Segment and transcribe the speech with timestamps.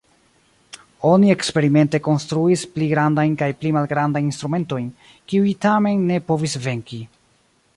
[1.09, 4.89] Oni eksperimente konstruis pli grandajn kaj pli malgrandajn instrumentojn,
[5.33, 7.03] kiuj tamen ne povis venki.